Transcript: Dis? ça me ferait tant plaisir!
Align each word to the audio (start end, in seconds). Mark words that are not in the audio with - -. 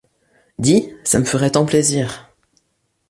Dis? 0.57 0.91
ça 1.03 1.19
me 1.19 1.25
ferait 1.25 1.51
tant 1.51 1.63
plaisir! 1.63 2.33